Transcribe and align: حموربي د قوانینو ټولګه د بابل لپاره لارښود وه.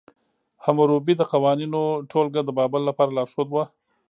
حموربي 0.63 1.13
د 1.17 1.21
قوانینو 1.31 1.81
ټولګه 2.11 2.41
د 2.43 2.49
بابل 2.57 2.81
لپاره 2.89 3.11
لارښود 3.17 3.47
وه. 3.51 3.63